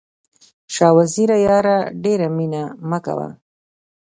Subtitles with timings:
[0.73, 3.27] شاه وزیره یاره ډېره مینه مه کوه.